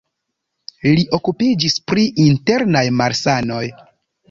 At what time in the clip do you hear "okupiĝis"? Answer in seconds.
1.17-1.77